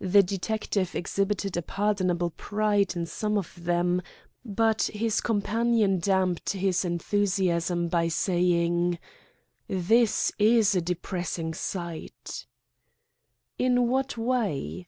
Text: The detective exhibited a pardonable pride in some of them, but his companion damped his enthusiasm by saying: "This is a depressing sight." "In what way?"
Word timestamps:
The 0.00 0.22
detective 0.22 0.94
exhibited 0.94 1.54
a 1.54 1.60
pardonable 1.60 2.30
pride 2.30 2.96
in 2.96 3.04
some 3.04 3.36
of 3.36 3.52
them, 3.62 4.00
but 4.42 4.84
his 4.84 5.20
companion 5.20 5.98
damped 5.98 6.54
his 6.54 6.82
enthusiasm 6.82 7.88
by 7.88 8.08
saying: 8.08 8.98
"This 9.68 10.32
is 10.38 10.74
a 10.74 10.80
depressing 10.80 11.52
sight." 11.52 12.46
"In 13.58 13.86
what 13.86 14.16
way?" 14.16 14.86